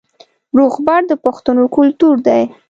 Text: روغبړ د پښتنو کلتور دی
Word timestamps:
روغبړ 0.57 1.01
د 1.07 1.13
پښتنو 1.25 1.63
کلتور 1.75 2.15
دی 2.27 2.41